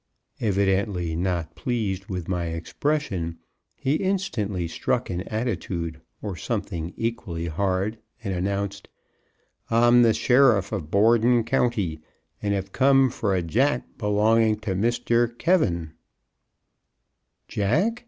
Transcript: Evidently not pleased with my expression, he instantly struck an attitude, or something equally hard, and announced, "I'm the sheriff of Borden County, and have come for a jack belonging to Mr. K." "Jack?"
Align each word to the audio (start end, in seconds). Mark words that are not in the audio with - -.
Evidently 0.39 1.15
not 1.15 1.53
pleased 1.53 2.05
with 2.07 2.27
my 2.27 2.45
expression, 2.45 3.37
he 3.75 3.97
instantly 3.97 4.67
struck 4.67 5.11
an 5.11 5.21
attitude, 5.27 6.01
or 6.23 6.35
something 6.35 6.91
equally 6.97 7.45
hard, 7.45 7.99
and 8.23 8.33
announced, 8.33 8.87
"I'm 9.69 10.01
the 10.01 10.15
sheriff 10.15 10.71
of 10.71 10.89
Borden 10.89 11.43
County, 11.43 12.01
and 12.41 12.51
have 12.55 12.71
come 12.71 13.11
for 13.11 13.35
a 13.35 13.43
jack 13.43 13.95
belonging 13.99 14.57
to 14.61 14.71
Mr. 14.73 15.37
K." 15.37 15.91
"Jack?" 17.47 17.99